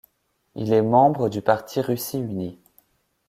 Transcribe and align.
Il 0.55 0.73
est 0.73 0.81
membre 0.81 1.29
du 1.29 1.43
parti 1.43 1.79
Russie 1.79 2.17
Unie. 2.17 2.57